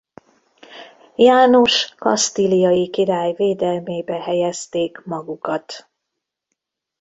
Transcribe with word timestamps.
János 1.15 1.95
kasztíliai 1.95 2.89
király 2.89 3.33
védelmébe 3.33 4.21
helyezték 4.21 5.03
magukat. 5.05 5.89